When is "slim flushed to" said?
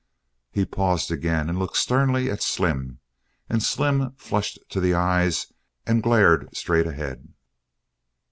3.61-4.79